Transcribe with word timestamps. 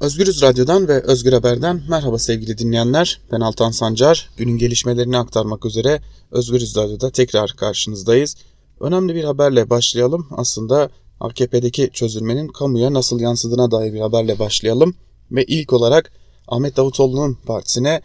Özgürüz 0.00 0.42
Radyo'dan 0.42 0.88
ve 0.88 1.02
Özgür 1.02 1.32
Haber'den 1.32 1.82
merhaba 1.88 2.18
sevgili 2.18 2.58
dinleyenler. 2.58 3.20
Ben 3.32 3.40
Altan 3.40 3.70
Sancar. 3.70 4.30
Günün 4.36 4.58
gelişmelerini 4.58 5.18
aktarmak 5.18 5.64
üzere 5.64 6.00
Özgürüz 6.30 6.76
Radyo'da 6.76 7.10
tekrar 7.10 7.50
karşınızdayız. 7.56 8.36
Önemli 8.80 9.14
bir 9.14 9.24
haberle 9.24 9.70
başlayalım. 9.70 10.26
Aslında 10.30 10.90
AKP'deki 11.20 11.90
çözülmenin 11.92 12.48
kamuya 12.48 12.92
nasıl 12.92 13.20
yansıdığına 13.20 13.70
dair 13.70 13.92
bir 13.92 14.00
haberle 14.00 14.38
başlayalım. 14.38 14.94
Ve 15.30 15.44
ilk 15.44 15.72
olarak 15.72 16.12
Ahmet 16.48 16.76
Davutoğlu'nun 16.76 17.38
partisine 17.46 18.02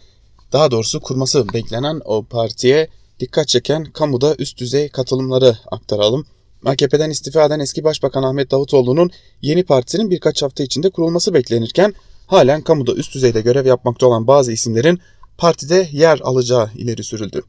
daha 0.54 0.72
doğrusu 0.72 1.00
kurması 1.00 1.54
beklenen 1.54 2.02
o 2.06 2.24
partiye 2.24 2.90
dikkat 3.20 3.48
çeken 3.48 3.84
kamuda 3.84 4.36
üst 4.40 4.58
düzey 4.58 4.90
katılımları 4.90 5.58
aktaralım. 5.72 6.26
AKP'den 6.66 7.10
istifa 7.10 7.46
eden 7.46 7.60
eski 7.60 7.84
Başbakan 7.84 8.24
Ahmet 8.24 8.52
Davutoğlu'nun 8.52 9.12
yeni 9.42 9.64
partisinin 9.64 10.10
birkaç 10.10 10.44
hafta 10.44 10.64
içinde 10.64 10.90
kurulması 10.90 11.34
beklenirken 11.34 11.94
halen 12.28 12.62
kamuda 12.62 12.94
üst 12.94 13.16
düzeyde 13.16 13.42
görev 13.42 13.66
yapmakta 13.66 14.08
olan 14.08 14.28
bazı 14.28 14.52
isimlerin 14.52 15.00
partide 15.38 15.90
yer 15.92 16.20
alacağı 16.24 16.70
ileri 16.76 17.04
sürüldü. 17.04 17.44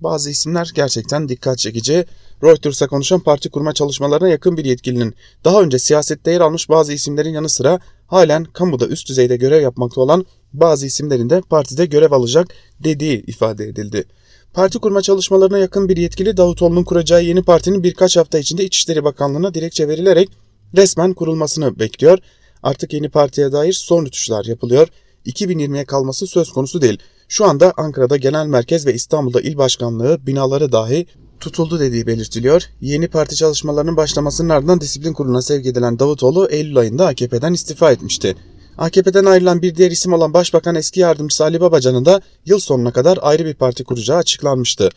Bazı 0.00 0.30
isimler 0.30 0.70
gerçekten 0.74 1.28
dikkat 1.28 1.58
çekici. 1.58 2.04
Reuters'a 2.42 2.86
konuşan 2.86 3.20
parti 3.20 3.50
kurma 3.50 3.72
çalışmalarına 3.72 4.28
yakın 4.28 4.56
bir 4.56 4.64
yetkilinin 4.64 5.14
daha 5.44 5.62
önce 5.62 5.78
siyasette 5.78 6.30
yer 6.30 6.40
almış 6.40 6.68
bazı 6.68 6.92
isimlerin 6.92 7.32
yanı 7.32 7.48
sıra 7.48 7.80
halen 8.06 8.44
kamuda 8.44 8.86
üst 8.86 9.08
düzeyde 9.08 9.36
görev 9.36 9.62
yapmakta 9.62 10.00
olan 10.00 10.26
bazı 10.52 10.86
isimlerin 10.86 11.30
de 11.30 11.40
partide 11.40 11.86
görev 11.86 12.12
alacak 12.12 12.48
dediği 12.80 13.22
ifade 13.26 13.64
edildi. 13.64 14.04
Parti 14.54 14.78
kurma 14.78 15.02
çalışmalarına 15.02 15.58
yakın 15.58 15.88
bir 15.88 15.96
yetkili 15.96 16.36
Davutoğlu'nun 16.36 16.84
kuracağı 16.84 17.24
yeni 17.24 17.42
partinin 17.42 17.82
birkaç 17.82 18.16
hafta 18.16 18.38
içinde 18.38 18.64
İçişleri 18.64 19.04
Bakanlığı'na 19.04 19.54
dilekçe 19.54 19.88
verilerek 19.88 20.28
resmen 20.76 21.14
kurulmasını 21.14 21.78
bekliyor. 21.78 22.18
Artık 22.62 22.92
yeni 22.92 23.08
partiye 23.08 23.52
dair 23.52 23.72
son 23.72 24.06
rütuşlar 24.06 24.44
yapılıyor. 24.44 24.88
2020'ye 25.26 25.84
kalması 25.84 26.26
söz 26.26 26.52
konusu 26.52 26.82
değil. 26.82 26.98
Şu 27.28 27.44
anda 27.44 27.72
Ankara'da 27.76 28.16
genel 28.16 28.46
merkez 28.46 28.86
ve 28.86 28.94
İstanbul'da 28.94 29.40
il 29.40 29.56
başkanlığı 29.56 30.26
binaları 30.26 30.72
dahi 30.72 31.06
tutuldu 31.40 31.80
dediği 31.80 32.06
belirtiliyor. 32.06 32.62
Yeni 32.80 33.08
parti 33.08 33.36
çalışmalarının 33.36 33.96
başlamasının 33.96 34.48
ardından 34.48 34.80
disiplin 34.80 35.12
kuruluna 35.12 35.42
sevk 35.42 35.66
edilen 35.66 35.98
Davutoğlu 35.98 36.48
Eylül 36.50 36.78
ayında 36.78 37.06
AKP'den 37.06 37.52
istifa 37.52 37.92
etmişti. 37.92 38.36
AKP'den 38.78 39.24
ayrılan 39.24 39.62
bir 39.62 39.74
diğer 39.74 39.90
isim 39.90 40.12
olan 40.12 40.34
Başbakan 40.34 40.74
eski 40.74 41.00
yardımcısı 41.00 41.44
Ali 41.44 41.60
Babacan'ın 41.60 42.04
da 42.04 42.20
yıl 42.46 42.58
sonuna 42.58 42.92
kadar 42.92 43.18
ayrı 43.22 43.44
bir 43.44 43.54
parti 43.54 43.84
kuracağı 43.84 44.18
açıklanmıştı. 44.18 44.90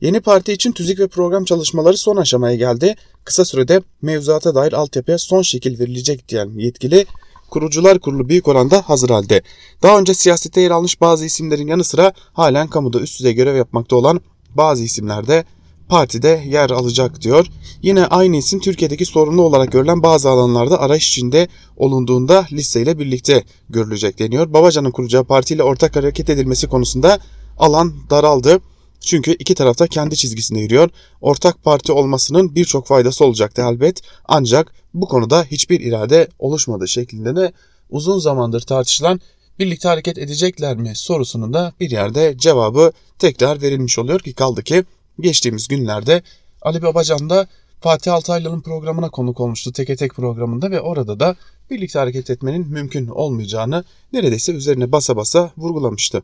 Yeni 0.00 0.20
parti 0.20 0.52
için 0.52 0.72
tüzük 0.72 0.98
ve 0.98 1.08
program 1.08 1.44
çalışmaları 1.44 1.96
son 1.96 2.16
aşamaya 2.16 2.56
geldi. 2.56 2.94
Kısa 3.24 3.44
sürede 3.44 3.82
mevzuata 4.02 4.54
dair 4.54 4.72
altyapıya 4.72 5.18
son 5.18 5.42
şekil 5.42 5.78
verilecek 5.78 6.28
diyen 6.28 6.50
yetkili 6.56 7.06
kurucular 7.50 7.98
kurulu 7.98 8.28
büyük 8.28 8.48
oranda 8.48 8.88
hazır 8.88 9.10
halde. 9.10 9.42
Daha 9.82 9.98
önce 9.98 10.14
siyasette 10.14 10.60
yer 10.60 10.70
almış 10.70 11.00
bazı 11.00 11.24
isimlerin 11.24 11.66
yanı 11.66 11.84
sıra 11.84 12.12
halen 12.32 12.68
kamuda 12.68 13.00
üst 13.00 13.18
düzey 13.18 13.34
görev 13.34 13.56
yapmakta 13.56 13.96
olan 13.96 14.20
bazı 14.54 14.84
isimler 14.84 15.26
de 15.26 15.44
partide 15.88 16.44
yer 16.46 16.70
alacak 16.70 17.20
diyor. 17.20 17.46
Yine 17.82 18.06
aynı 18.06 18.36
isim 18.36 18.60
Türkiye'deki 18.60 19.04
sorunlu 19.04 19.42
olarak 19.42 19.72
görülen 19.72 20.02
bazı 20.02 20.30
alanlarda 20.30 20.80
arayış 20.80 21.08
içinde 21.08 21.48
olunduğunda 21.76 22.46
listeyle 22.52 22.98
birlikte 22.98 23.44
görülecek 23.68 24.18
deniyor. 24.18 24.52
Babacan'ın 24.52 24.90
kuracağı 24.90 25.24
partiyle 25.24 25.62
ortak 25.62 25.96
hareket 25.96 26.30
edilmesi 26.30 26.66
konusunda 26.66 27.18
alan 27.58 27.94
daraldı. 28.10 28.60
Çünkü 29.00 29.32
iki 29.38 29.54
tarafta 29.54 29.86
kendi 29.86 30.16
çizgisinde 30.16 30.60
yürüyor. 30.60 30.90
Ortak 31.20 31.64
parti 31.64 31.92
olmasının 31.92 32.54
birçok 32.54 32.86
faydası 32.86 33.24
olacaktı 33.24 33.62
elbet. 33.62 34.00
Ancak 34.24 34.72
bu 34.94 35.08
konuda 35.08 35.44
hiçbir 35.44 35.80
irade 35.80 36.28
oluşmadığı 36.38 36.88
şeklinde 36.88 37.36
de 37.36 37.52
uzun 37.90 38.18
zamandır 38.18 38.60
tartışılan 38.60 39.20
birlikte 39.58 39.88
hareket 39.88 40.18
edecekler 40.18 40.76
mi 40.76 40.92
sorusunun 40.96 41.54
da 41.54 41.72
bir 41.80 41.90
yerde 41.90 42.34
cevabı 42.38 42.92
tekrar 43.18 43.62
verilmiş 43.62 43.98
oluyor 43.98 44.20
ki 44.20 44.34
kaldı 44.34 44.62
ki 44.62 44.84
geçtiğimiz 45.20 45.68
günlerde 45.68 46.22
Ali 46.62 46.82
Babacan 46.82 47.30
da 47.30 47.46
Fatih 47.80 48.14
Altaylı'nın 48.14 48.60
programına 48.60 49.10
konuk 49.10 49.40
olmuştu 49.40 49.72
Teke 49.72 49.96
Tek 49.96 50.14
programında 50.14 50.70
ve 50.70 50.80
orada 50.80 51.20
da 51.20 51.36
birlikte 51.70 51.98
hareket 51.98 52.30
etmenin 52.30 52.68
mümkün 52.68 53.06
olmayacağını 53.06 53.84
neredeyse 54.12 54.52
üzerine 54.52 54.92
basa 54.92 55.16
basa 55.16 55.50
vurgulamıştı. 55.56 56.22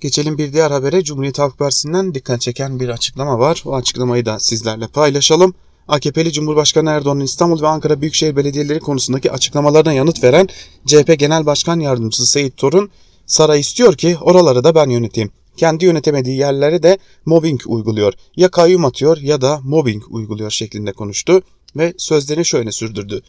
Geçelim 0.00 0.38
bir 0.38 0.52
diğer 0.52 0.70
habere 0.70 1.04
Cumhuriyet 1.04 1.38
Halk 1.38 1.58
Partisi'nden 1.58 2.14
dikkat 2.14 2.40
çeken 2.40 2.80
bir 2.80 2.88
açıklama 2.88 3.38
var. 3.38 3.62
O 3.66 3.74
açıklamayı 3.74 4.26
da 4.26 4.40
sizlerle 4.40 4.86
paylaşalım. 4.86 5.54
AKP'li 5.88 6.32
Cumhurbaşkanı 6.32 6.90
Erdoğan'ın 6.90 7.20
İstanbul 7.20 7.62
ve 7.62 7.68
Ankara 7.68 8.00
Büyükşehir 8.00 8.36
Belediyeleri 8.36 8.80
konusundaki 8.80 9.32
açıklamalarına 9.32 9.92
yanıt 9.92 10.24
veren 10.24 10.48
CHP 10.86 11.18
Genel 11.18 11.46
Başkan 11.46 11.80
Yardımcısı 11.80 12.26
Seyit 12.26 12.56
Torun, 12.56 12.90
saray 13.26 13.60
istiyor 13.60 13.94
ki 13.94 14.16
oraları 14.20 14.64
da 14.64 14.74
ben 14.74 14.90
yöneteyim. 14.90 15.30
Kendi 15.58 15.84
yönetemediği 15.84 16.36
yerlere 16.36 16.82
de 16.82 16.98
mobbing 17.26 17.60
uyguluyor. 17.66 18.12
Ya 18.36 18.48
kayyum 18.48 18.84
atıyor 18.84 19.18
ya 19.18 19.40
da 19.40 19.60
mobbing 19.62 20.02
uyguluyor 20.10 20.50
şeklinde 20.50 20.92
konuştu 20.92 21.42
ve 21.76 21.94
sözlerini 21.96 22.44
şöyle 22.44 22.72
sürdürdü. 22.72 23.22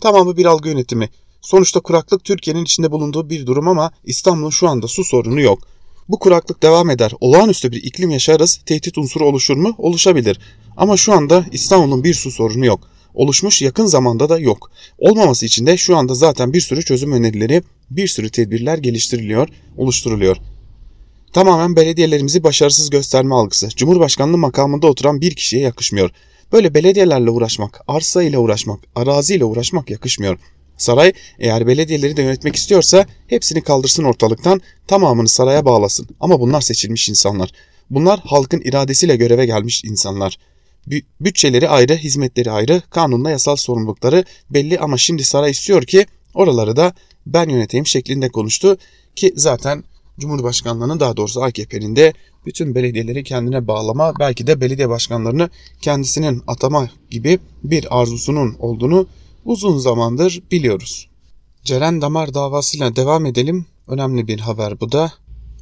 Tamamı 0.00 0.36
bir 0.36 0.46
algı 0.46 0.68
yönetimi. 0.68 1.10
Sonuçta 1.40 1.80
kuraklık 1.80 2.24
Türkiye'nin 2.24 2.64
içinde 2.64 2.92
bulunduğu 2.92 3.30
bir 3.30 3.46
durum 3.46 3.68
ama 3.68 3.90
İstanbul'un 4.04 4.50
şu 4.50 4.68
anda 4.68 4.88
su 4.88 5.04
sorunu 5.04 5.40
yok. 5.40 5.58
Bu 6.08 6.18
kuraklık 6.18 6.62
devam 6.62 6.90
eder. 6.90 7.12
Olağanüstü 7.20 7.72
bir 7.72 7.82
iklim 7.84 8.10
yaşarız. 8.10 8.60
Tehdit 8.66 8.98
unsuru 8.98 9.26
oluşur 9.26 9.56
mu? 9.56 9.74
Oluşabilir. 9.78 10.40
Ama 10.76 10.96
şu 10.96 11.12
anda 11.12 11.44
İstanbul'un 11.52 12.04
bir 12.04 12.14
su 12.14 12.30
sorunu 12.30 12.66
yok. 12.66 12.88
Oluşmuş 13.14 13.62
yakın 13.62 13.86
zamanda 13.86 14.28
da 14.28 14.38
yok. 14.38 14.70
Olmaması 14.98 15.46
için 15.46 15.66
de 15.66 15.76
şu 15.76 15.96
anda 15.96 16.14
zaten 16.14 16.52
bir 16.52 16.60
sürü 16.60 16.82
çözüm 16.82 17.12
önerileri, 17.12 17.62
bir 17.90 18.08
sürü 18.08 18.30
tedbirler 18.30 18.78
geliştiriliyor, 18.78 19.48
oluşturuluyor. 19.76 20.36
Tamamen 21.32 21.76
belediyelerimizi 21.76 22.44
başarısız 22.44 22.90
gösterme 22.90 23.34
algısı. 23.34 23.68
Cumhurbaşkanlığı 23.68 24.38
makamında 24.38 24.86
oturan 24.86 25.20
bir 25.20 25.34
kişiye 25.34 25.62
yakışmıyor. 25.62 26.10
Böyle 26.52 26.74
belediyelerle 26.74 27.30
uğraşmak, 27.30 27.80
arsa 27.88 28.22
ile 28.22 28.38
uğraşmak, 28.38 28.80
arazi 28.94 29.34
ile 29.34 29.44
uğraşmak 29.44 29.90
yakışmıyor. 29.90 30.38
Saray 30.76 31.12
eğer 31.38 31.66
belediyeleri 31.66 32.16
de 32.16 32.22
yönetmek 32.22 32.56
istiyorsa 32.56 33.06
hepsini 33.26 33.62
kaldırsın 33.62 34.04
ortalıktan, 34.04 34.60
tamamını 34.86 35.28
saraya 35.28 35.64
bağlasın. 35.64 36.08
Ama 36.20 36.40
bunlar 36.40 36.60
seçilmiş 36.60 37.08
insanlar. 37.08 37.50
Bunlar 37.90 38.20
halkın 38.20 38.60
iradesiyle 38.60 39.16
göreve 39.16 39.46
gelmiş 39.46 39.84
insanlar. 39.84 40.38
Bütçeleri 41.20 41.68
ayrı, 41.68 41.96
hizmetleri 41.96 42.50
ayrı, 42.50 42.82
kanunla 42.90 43.30
yasal 43.30 43.56
sorumlulukları 43.56 44.24
belli 44.50 44.78
ama 44.78 44.98
şimdi 44.98 45.24
saray 45.24 45.50
istiyor 45.50 45.82
ki 45.82 46.06
oraları 46.34 46.76
da 46.76 46.94
ben 47.26 47.48
yöneteyim 47.48 47.86
şeklinde 47.86 48.28
konuştu 48.28 48.76
ki 49.16 49.32
zaten 49.36 49.84
Cumhurbaşkanlığının 50.18 51.00
daha 51.00 51.16
doğrusu 51.16 51.42
AKP'nin 51.42 51.96
de 51.96 52.12
bütün 52.46 52.74
belediyeleri 52.74 53.24
kendine 53.24 53.66
bağlama 53.66 54.12
belki 54.20 54.46
de 54.46 54.60
belediye 54.60 54.88
başkanlarını 54.88 55.50
kendisinin 55.80 56.42
atama 56.46 56.88
gibi 57.10 57.38
bir 57.64 58.00
arzusunun 58.00 58.56
olduğunu 58.58 59.06
uzun 59.44 59.78
zamandır 59.78 60.42
biliyoruz. 60.50 61.08
Ceren 61.64 62.02
Damar 62.02 62.34
davasıyla 62.34 62.96
devam 62.96 63.26
edelim. 63.26 63.66
Önemli 63.88 64.28
bir 64.28 64.40
haber 64.40 64.80
bu 64.80 64.92
da. 64.92 65.12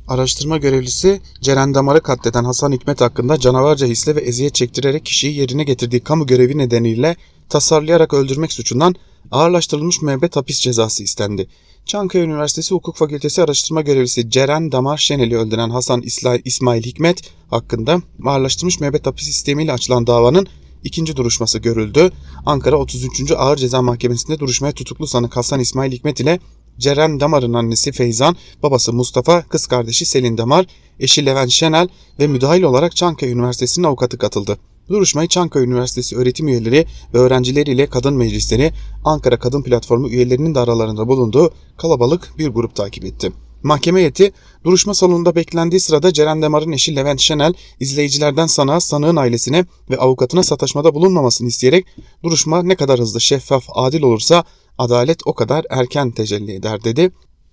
Araştırma 0.09 0.57
görevlisi 0.57 1.21
Ceren 1.41 1.75
Damar'ı 1.75 2.01
katleden 2.01 2.45
Hasan 2.45 2.73
Hikmet 2.73 3.01
hakkında 3.01 3.39
canavarca 3.39 3.87
hisle 3.87 4.17
ve 4.17 4.21
eziyet 4.21 4.55
çektirerek 4.55 5.05
kişiyi 5.05 5.37
yerine 5.37 5.65
getirdiği 5.65 6.01
kamu 6.01 6.27
görevi 6.27 6.59
nedeniyle 6.59 7.17
tasarlayarak 7.49 8.15
öldürmek 8.15 8.53
suçundan 8.53 8.95
ağırlaştırılmış 9.31 10.03
müebbet 10.03 10.37
hapis 10.37 10.61
cezası 10.61 11.03
istendi. 11.03 11.49
Çankaya 11.87 12.25
Üniversitesi 12.25 12.75
Hukuk 12.75 12.97
Fakültesi 12.97 13.43
araştırma 13.43 13.81
görevlisi 13.81 14.31
Ceren 14.31 14.73
Damar 14.73 14.99
Şenel'i 14.99 15.37
öldüren 15.37 15.71
Hasan 15.71 16.03
İsmail 16.45 16.83
Hikmet 16.83 17.23
hakkında 17.51 18.03
ağırlaştırılmış 18.25 18.81
müebbet 18.81 19.07
hapis 19.07 19.27
sistemiyle 19.27 19.73
açılan 19.73 20.07
davanın 20.07 20.47
ikinci 20.85 21.17
duruşması 21.17 21.59
görüldü. 21.59 22.11
Ankara 22.47 22.77
33. 22.77 23.33
Ağır 23.33 23.57
Ceza 23.57 23.83
Mahkemesi'nde 23.83 24.39
duruşmaya 24.39 24.73
tutuklu 24.73 25.07
sanık 25.07 25.37
Hasan 25.37 25.61
İsmail 25.61 25.93
Hikmet 25.93 26.21
ile 26.21 26.39
Ceren 26.79 27.21
Damar'ın 27.21 27.53
annesi 27.53 27.93
Feyzan, 27.93 28.37
babası 28.63 28.93
Mustafa, 28.93 29.43
kız 29.43 29.67
kardeşi 29.67 30.07
Selin 30.07 30.39
Damar, 30.39 30.67
eşi 31.01 31.27
Levent 31.27 31.51
Şenel 31.51 31.89
ve 32.19 32.27
müdahil 32.27 32.63
olarak 32.63 32.97
Çankaya 32.97 33.33
Üniversitesi'nin 33.33 33.87
avukatı 33.87 34.19
katıldı. 34.19 34.59
Duruşmayı 34.91 35.29
Çankaya 35.29 35.65
Üniversitesi 35.65 36.17
öğretim 36.17 36.49
üyeleri 36.49 36.87
ve 37.15 37.19
öğrencileriyle 37.19 37.87
kadın 37.87 38.15
meclisleri, 38.15 38.73
Ankara 39.05 39.39
Kadın 39.39 39.63
Platformu 39.63 40.09
üyelerinin 40.09 40.55
de 40.55 40.61
aralarında 40.61 41.09
bulunduğu 41.09 41.51
kalabalık 41.77 42.39
bir 42.39 42.49
grup 42.49 42.75
takip 42.75 43.05
etti. 43.05 43.33
Mahkeme 43.63 44.01
heyeti 44.01 44.33
duruşma 44.65 44.95
salonunda 44.95 45.35
beklendiği 45.35 45.81
sırada 45.81 46.13
Ceren 46.13 46.43
Demar'ın 46.43 46.73
eşi 46.73 46.97
Levent 46.97 47.21
Şenel 47.21 47.55
izleyicilerden 47.81 48.47
sanığa, 48.47 48.81
sanığın 48.81 49.17
ailesine 49.17 49.65
ve 49.91 49.99
avukatına 49.99 50.43
sataşmada 50.43 50.95
bulunmamasını 50.95 51.49
isteyerek 51.49 51.87
duruşma 52.23 52.63
ne 52.63 52.77
kadar 52.77 53.01
hızlı, 53.01 53.21
şeffaf, 53.21 53.65
adil 53.69 54.03
olursa 54.03 54.45
adalet 54.79 55.27
o 55.27 55.35
kadar 55.35 55.65
erken 55.71 56.11
tecelli 56.11 56.53
eder 56.53 56.85
dedi. 56.85 57.11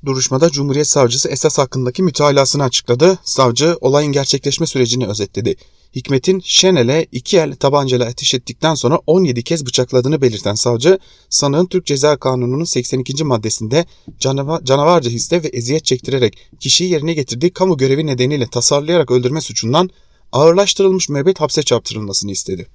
Duruşmada 0.08 0.50
Cumhuriyet 0.50 0.88
Savcısı 0.88 1.30
esas 1.30 1.58
hakkındaki 1.58 2.04
mütalasını 2.04 2.64
açıkladı. 2.64 3.20
Savcı 3.24 3.78
olayın 3.82 4.12
gerçekleşme 4.12 4.68
sürecini 4.68 5.08
özetledi. 5.08 5.56
Hikmet'in 5.96 6.42
Şenel'e 6.46 7.08
iki 7.12 7.38
el 7.38 7.56
tabancayla 7.56 8.06
ateş 8.06 8.34
ettikten 8.34 8.76
sonra 8.76 9.00
17 9.08 9.44
kez 9.44 9.66
bıçakladığını 9.66 10.22
belirten 10.22 10.56
savcı, 10.56 11.00
sanığın 11.30 11.66
Türk 11.66 11.86
Ceza 11.86 12.18
Kanunu'nun 12.18 12.64
82. 12.64 13.24
maddesinde 13.24 13.86
canavar, 14.20 14.64
canavarca 14.64 15.12
hisse 15.12 15.44
ve 15.44 15.48
eziyet 15.48 15.86
çektirerek 15.86 16.38
kişiyi 16.60 16.92
yerine 16.92 17.14
getirdiği 17.14 17.54
kamu 17.54 17.78
görevi 17.78 18.08
nedeniyle 18.08 18.48
tasarlayarak 18.48 19.12
öldürme 19.12 19.42
suçundan 19.42 19.90
ağırlaştırılmış 20.32 21.10
müebbet 21.10 21.42
hapse 21.42 21.64
çarptırılmasını 21.64 22.32
istedi. 22.32 22.68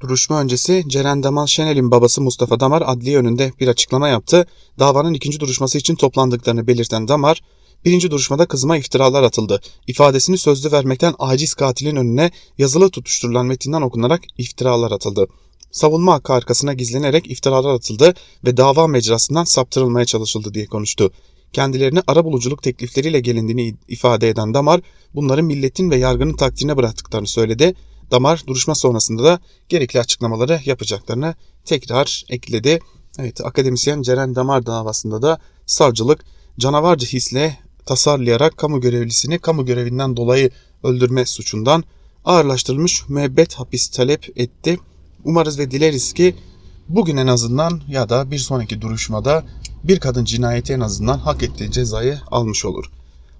Duruşma 0.00 0.40
öncesi 0.40 0.84
Ceren 0.88 1.22
Damal 1.22 1.46
Şenel'in 1.46 1.90
babası 1.90 2.22
Mustafa 2.22 2.60
Damar 2.60 2.82
adliye 2.86 3.18
önünde 3.18 3.52
bir 3.60 3.68
açıklama 3.68 4.08
yaptı. 4.08 4.46
Davanın 4.78 5.14
ikinci 5.14 5.40
duruşması 5.40 5.78
için 5.78 5.94
toplandıklarını 5.94 6.66
belirten 6.66 7.08
Damar, 7.08 7.42
birinci 7.84 8.10
duruşmada 8.10 8.46
kızıma 8.46 8.76
iftiralar 8.76 9.22
atıldı. 9.22 9.60
İfadesini 9.86 10.38
sözlü 10.38 10.72
vermekten 10.72 11.14
aciz 11.18 11.54
katilin 11.54 11.96
önüne 11.96 12.30
yazılı 12.58 12.90
tutuşturulan 12.90 13.46
metinden 13.46 13.82
okunarak 13.82 14.20
iftiralar 14.38 14.90
atıldı. 14.90 15.26
Savunma 15.70 16.12
hakkı 16.12 16.32
arkasına 16.32 16.74
gizlenerek 16.74 17.30
iftiralar 17.30 17.74
atıldı 17.74 18.14
ve 18.44 18.56
dava 18.56 18.86
mecrasından 18.86 19.44
saptırılmaya 19.44 20.06
çalışıldı 20.06 20.54
diye 20.54 20.66
konuştu. 20.66 21.12
Kendilerine 21.52 22.02
arabuluculuk 22.06 22.62
teklifleriyle 22.62 23.20
gelindiğini 23.20 23.74
ifade 23.88 24.28
eden 24.28 24.54
Damar, 24.54 24.80
bunları 25.14 25.42
milletin 25.42 25.90
ve 25.90 25.96
yargının 25.96 26.36
takdirine 26.36 26.76
bıraktıklarını 26.76 27.26
söyledi. 27.26 27.74
Damar 28.10 28.42
duruşma 28.46 28.74
sonrasında 28.74 29.24
da 29.24 29.40
gerekli 29.68 30.00
açıklamaları 30.00 30.60
yapacaklarını 30.64 31.34
tekrar 31.64 32.24
ekledi. 32.28 32.80
Evet 33.18 33.40
akademisyen 33.44 34.02
Ceren 34.02 34.34
Damar 34.34 34.66
davasında 34.66 35.22
da 35.22 35.38
savcılık 35.66 36.24
canavarca 36.58 37.06
hisle 37.06 37.58
tasarlayarak 37.86 38.56
kamu 38.56 38.80
görevlisini 38.80 39.38
kamu 39.38 39.66
görevinden 39.66 40.16
dolayı 40.16 40.50
öldürme 40.82 41.26
suçundan 41.26 41.84
ağırlaştırılmış 42.24 43.08
müebbet 43.08 43.54
hapis 43.54 43.88
talep 43.88 44.38
etti. 44.38 44.78
Umarız 45.24 45.58
ve 45.58 45.70
dileriz 45.70 46.12
ki 46.12 46.36
bugün 46.88 47.16
en 47.16 47.26
azından 47.26 47.80
ya 47.88 48.08
da 48.08 48.30
bir 48.30 48.38
sonraki 48.38 48.80
duruşmada 48.80 49.44
bir 49.84 50.00
kadın 50.00 50.24
cinayeti 50.24 50.72
en 50.72 50.80
azından 50.80 51.18
hak 51.18 51.42
ettiği 51.42 51.70
cezayı 51.70 52.20
almış 52.30 52.64
olur. 52.64 52.90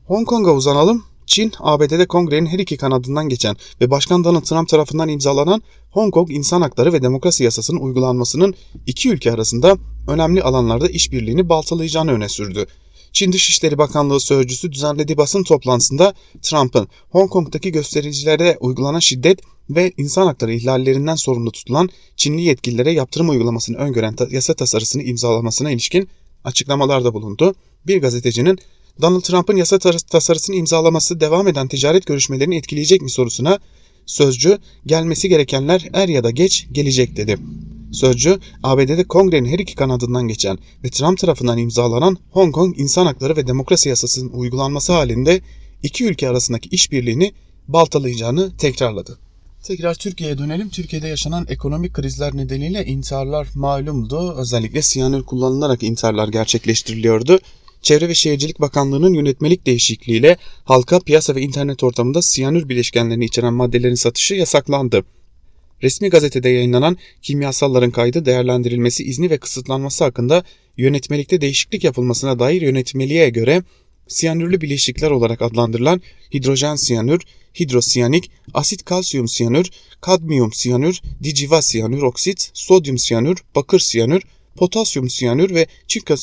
Hong 0.06 0.28
Kong'a 0.28 0.52
uzanalım. 0.52 1.04
Çin, 1.26 1.52
ABD'de 1.61 2.06
kongrenin 2.06 2.46
her 2.46 2.58
iki 2.58 2.76
kanadından 2.76 3.28
geçen 3.28 3.56
ve 3.81 3.90
Başkan 3.90 4.25
Donald 4.25 4.43
Trump 4.43 4.69
tarafından 4.69 5.08
imzalanan 5.08 5.62
Hong 5.90 6.14
Kong 6.14 6.31
İnsan 6.31 6.62
Hakları 6.62 6.93
ve 6.93 7.02
Demokrasi 7.02 7.44
Yasası'nın 7.44 7.81
uygulanmasının 7.81 8.55
iki 8.87 9.11
ülke 9.11 9.32
arasında 9.32 9.76
önemli 10.08 10.43
alanlarda 10.43 10.88
işbirliğini 10.88 11.49
baltalayacağını 11.49 12.12
öne 12.12 12.28
sürdü. 12.28 12.67
Çin 13.12 13.32
Dışişleri 13.32 13.78
Bakanlığı 13.78 14.20
sözcüsü 14.20 14.73
düzenlediği 14.73 15.17
basın 15.17 15.43
toplantısında 15.43 16.14
Trump'ın 16.43 16.88
Hong 17.11 17.31
Kong'daki 17.31 17.72
göstericilere 17.72 18.56
uygulanan 18.61 18.99
şiddet 18.99 19.40
ve 19.70 19.93
insan 19.96 20.26
hakları 20.26 20.52
ihlallerinden 20.52 21.14
sorumlu 21.14 21.52
tutulan 21.52 21.88
Çinli 22.17 22.43
yetkililere 22.43 22.93
yaptırım 22.93 23.29
uygulamasını 23.29 23.76
öngören 23.76 24.17
yasa 24.31 24.55
tasarısını 24.55 25.02
imzalamasına 25.02 25.70
ilişkin 25.70 26.08
açıklamalarda 26.44 27.14
bulundu. 27.14 27.55
Bir 27.87 28.00
gazetecinin 28.00 28.58
Donald 29.00 29.20
Trump'ın 29.20 29.56
yasa 29.56 29.78
tasarısını 30.10 30.56
imzalaması 30.56 31.20
devam 31.20 31.48
eden 31.48 31.69
ticaret 31.69 32.06
görüşmelerini 32.06 32.56
etkileyecek 32.56 33.02
mi 33.02 33.10
sorusuna 33.10 33.58
sözcü 34.06 34.58
gelmesi 34.87 35.28
gerekenler 35.28 35.88
er 35.93 36.08
ya 36.08 36.25
da 36.25 36.31
geç 36.31 36.66
gelecek 36.72 37.16
dedi. 37.16 37.38
Sözcü, 37.93 38.38
ABD'de 38.62 39.04
kongrenin 39.04 39.48
her 39.48 39.58
iki 39.58 39.75
kanadından 39.75 40.28
geçen 40.28 40.58
ve 40.84 40.90
Trump 40.90 41.19
tarafından 41.19 41.58
imzalanan 41.58 42.16
Hong 42.31 42.54
Kong 42.54 42.78
İnsan 42.78 43.06
Hakları 43.06 43.37
ve 43.37 43.46
Demokrasi 43.46 43.88
Yasası'nın 43.88 44.31
uygulanması 44.31 44.93
halinde 44.93 45.40
iki 45.82 46.04
ülke 46.04 46.28
arasındaki 46.28 46.69
işbirliğini 46.69 47.32
baltalayacağını 47.69 48.56
tekrarladı. 48.56 49.19
Tekrar 49.62 49.94
Türkiye'ye 49.94 50.38
dönelim. 50.38 50.69
Türkiye'de 50.69 51.08
yaşanan 51.08 51.46
ekonomik 51.48 51.94
krizler 51.94 52.37
nedeniyle 52.37 52.87
intiharlar 52.87 53.48
malumdu. 53.54 54.34
Özellikle 54.37 54.82
siyanür 54.82 55.22
kullanılarak 55.22 55.82
intiharlar 55.82 56.28
gerçekleştiriliyordu. 56.28 57.38
Çevre 57.86 58.08
ve 58.08 58.14
Şehircilik 58.14 58.60
Bakanlığı'nın 58.60 59.14
yönetmelik 59.14 59.66
değişikliğiyle 59.66 60.36
halka 60.64 61.00
piyasa 61.00 61.34
ve 61.34 61.40
internet 61.40 61.82
ortamında 61.82 62.22
siyanür 62.22 62.68
bileşkenlerini 62.68 63.24
içeren 63.24 63.54
maddelerin 63.54 63.94
satışı 63.94 64.34
yasaklandı. 64.34 65.04
Resmi 65.82 66.08
gazetede 66.08 66.48
yayınlanan 66.48 66.96
kimyasalların 67.22 67.90
kaydı 67.90 68.24
değerlendirilmesi 68.24 69.04
izni 69.04 69.30
ve 69.30 69.38
kısıtlanması 69.38 70.04
hakkında 70.04 70.44
yönetmelikte 70.76 71.40
değişiklik 71.40 71.84
yapılmasına 71.84 72.38
dair 72.38 72.62
yönetmeliğe 72.62 73.28
göre 73.30 73.62
siyanürlü 74.08 74.60
bileşikler 74.60 75.10
olarak 75.10 75.42
adlandırılan 75.42 76.02
hidrojen 76.34 76.76
siyanür, 76.76 77.20
hidrosiyanik, 77.60 78.30
asit 78.54 78.84
kalsiyum 78.84 79.28
siyanür, 79.28 79.70
kadmiyum 80.00 80.52
siyanür, 80.52 81.02
diciva 81.22 81.62
siyanür 81.62 82.02
oksit, 82.02 82.50
sodyum 82.54 82.98
siyanür, 82.98 83.38
bakır 83.54 83.78
siyanür, 83.78 84.22
potasyum 84.56 85.11
siyanür 85.11 85.55
ve 85.55 85.67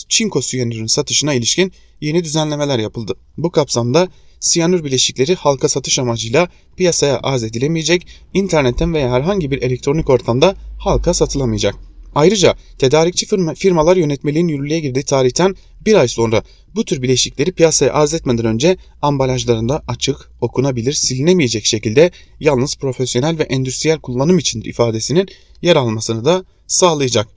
çinko, 0.10 0.42
siyanürün 0.42 0.88
satışına 0.88 1.34
ilişkin 1.34 1.72
yeni 2.02 2.24
düzenlemeler 2.24 2.80
yapıldı. 2.80 3.14
Bu 3.38 3.52
kapsamda 3.52 4.08
siyanür 4.40 4.84
bileşikleri 4.84 5.36
halka 5.36 5.70
satış 5.70 6.00
amacıyla 6.00 6.48
piyasaya 6.78 7.20
arz 7.24 7.44
edilemeyecek, 7.44 8.08
internetten 8.34 8.94
veya 8.94 9.12
herhangi 9.12 9.52
bir 9.52 9.62
elektronik 9.62 10.10
ortamda 10.10 10.56
halka 10.80 11.14
satılamayacak. 11.14 11.76
Ayrıca 12.16 12.56
tedarikçi 12.78 13.26
firma, 13.26 13.54
firmalar 13.54 13.98
yönetmeliğin 13.98 14.48
yürürlüğe 14.48 14.80
girdiği 14.80 15.04
tarihten 15.04 15.56
bir 15.86 15.94
ay 15.94 16.08
sonra 16.08 16.44
bu 16.76 16.86
tür 16.86 17.02
bileşikleri 17.02 17.52
piyasaya 17.52 17.94
arz 17.94 18.14
etmeden 18.14 18.46
önce 18.46 18.78
ambalajlarında 19.02 19.84
açık, 19.88 20.32
okunabilir, 20.42 20.94
silinemeyecek 20.94 21.66
şekilde 21.66 22.12
yalnız 22.40 22.76
profesyonel 22.76 23.40
ve 23.40 23.44
endüstriyel 23.44 24.00
kullanım 24.00 24.38
içindir 24.38 24.70
ifadesinin 24.70 25.28
yer 25.62 25.76
almasını 25.76 26.26
da 26.26 26.46
sağlayacak. 26.68 27.28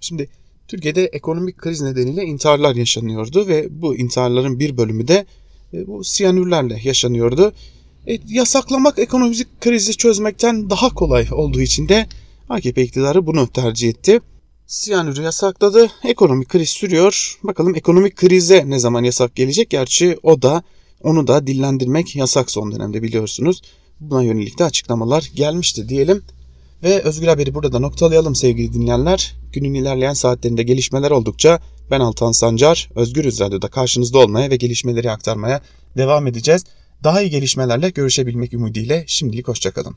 Şimdi 0.00 0.28
Türkiye'de 0.68 1.04
ekonomik 1.04 1.58
kriz 1.58 1.80
nedeniyle 1.80 2.24
intiharlar 2.24 2.74
yaşanıyordu 2.74 3.48
ve 3.48 3.68
bu 3.70 3.96
intiharların 3.96 4.58
bir 4.58 4.76
bölümü 4.76 5.08
de 5.08 5.26
e, 5.74 5.86
bu 5.86 6.04
siyanürlerle 6.04 6.80
yaşanıyordu. 6.84 7.52
E, 8.08 8.18
yasaklamak 8.28 8.98
ekonomik 8.98 9.60
krizi 9.60 9.96
çözmekten 9.96 10.70
daha 10.70 10.88
kolay 10.88 11.28
olduğu 11.32 11.60
için 11.60 11.88
de 11.88 12.06
AKP 12.48 12.82
iktidarı 12.82 13.26
bunu 13.26 13.48
tercih 13.48 13.88
etti. 13.88 14.20
Siyanürü 14.66 15.22
yasakladı. 15.22 15.90
Ekonomik 16.04 16.48
kriz 16.48 16.68
sürüyor. 16.68 17.38
Bakalım 17.42 17.74
ekonomik 17.74 18.16
krize 18.16 18.64
ne 18.66 18.78
zaman 18.78 19.04
yasak 19.04 19.36
gelecek? 19.36 19.70
Gerçi 19.70 20.18
o 20.22 20.42
da 20.42 20.62
onu 21.02 21.26
da 21.26 21.46
dillendirmek 21.46 22.16
yasak 22.16 22.50
son 22.50 22.72
dönemde 22.72 23.02
biliyorsunuz. 23.02 23.62
Buna 24.00 24.22
yönelik 24.22 24.58
de 24.58 24.64
açıklamalar 24.64 25.30
gelmişti 25.34 25.88
diyelim. 25.88 26.22
Ve 26.82 27.02
Özgür 27.02 27.26
Haber'i 27.26 27.54
burada 27.54 27.78
noktalayalım 27.78 28.34
sevgili 28.34 28.72
dinleyenler. 28.72 29.34
Günün 29.54 29.74
ilerleyen 29.74 30.12
saatlerinde 30.12 30.62
gelişmeler 30.62 31.10
oldukça 31.10 31.60
ben 31.90 32.00
Altan 32.00 32.32
Sancar, 32.32 32.90
Özgür 32.94 33.24
Radyo'da 33.24 33.68
karşınızda 33.68 34.18
olmaya 34.18 34.50
ve 34.50 34.56
gelişmeleri 34.56 35.10
aktarmaya 35.10 35.60
devam 35.96 36.26
edeceğiz. 36.26 36.64
Daha 37.04 37.22
iyi 37.22 37.30
gelişmelerle 37.30 37.90
görüşebilmek 37.90 38.52
ümidiyle 38.52 39.04
şimdilik 39.06 39.48
hoşçakalın. 39.48 39.96